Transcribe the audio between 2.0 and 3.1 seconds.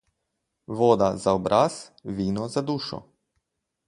vino za dušo.